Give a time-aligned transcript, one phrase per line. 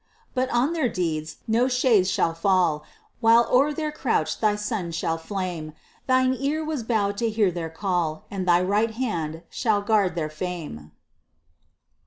[0.33, 2.83] But on their deeds no shade shall fall,
[3.19, 5.73] While o'er their couch thy sun shall flame.
[6.07, 10.27] Thine ear was bowed to hear their call, And thy right hand shall guard their
[10.31, 10.91] fame.